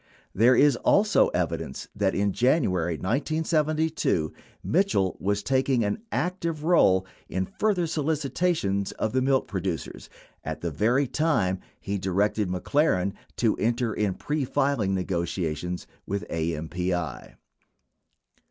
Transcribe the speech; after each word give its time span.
There 0.33 0.55
is 0.55 0.77
also 0.77 1.27
evidence 1.27 1.87
that 1.95 2.15
in 2.15 2.33
J 2.33 2.57
anuary 2.59 2.97
1972, 2.99 4.33
.Mitchell 4.63 5.15
was 5.19 5.43
taking 5.43 5.83
an 5.83 6.01
active 6.11 6.63
role 6.63 7.05
in 7.29 7.45
further 7.45 7.85
solicitations 7.85 8.93
of 8.93 9.13
the 9.13 9.21
milk 9.21 9.47
producers 9.47 10.09
at 10.43 10.61
the 10.61 10.71
very 10.71 11.05
time 11.05 11.59
he 11.79 11.99
directed 11.99 12.49
McLaren 12.49 13.13
to 13.35 13.55
enter 13.57 13.93
into 13.93 14.17
pre 14.17 14.43
filing 14.43 14.95
negotia 14.95 15.53
tions 15.53 15.85
with 16.07 16.27
AMPI. 16.31 17.35